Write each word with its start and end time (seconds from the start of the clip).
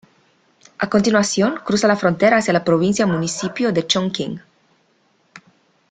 A 0.79 0.89
continuación, 0.89 1.57
cruza 1.63 1.87
la 1.87 1.95
frontera 1.95 2.37
hacia 2.37 2.53
la 2.53 2.63
provincia-municipio 2.63 3.71
de 3.71 3.85
Chongqing. 3.85 4.41